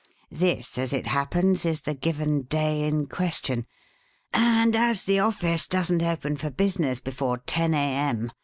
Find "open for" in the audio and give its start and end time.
6.01-6.49